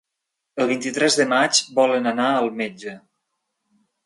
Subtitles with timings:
[0.63, 2.97] El vint-i-tres de maig volen anar al metge.